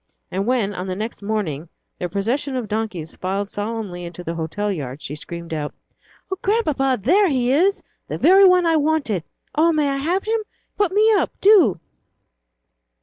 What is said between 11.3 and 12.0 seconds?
do!"